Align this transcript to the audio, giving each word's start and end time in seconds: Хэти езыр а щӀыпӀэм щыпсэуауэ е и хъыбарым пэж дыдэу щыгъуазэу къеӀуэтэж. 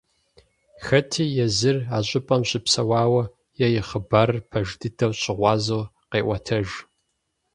Хэти 0.85 1.23
езыр 1.45 1.77
а 1.95 1.97
щӀыпӀэм 2.07 2.41
щыпсэуауэ 2.49 3.23
е 3.65 3.67
и 3.79 3.81
хъыбарым 3.87 4.39
пэж 4.49 4.67
дыдэу 4.79 5.11
щыгъуазэу 5.21 5.83
къеӀуэтэж. 6.09 6.67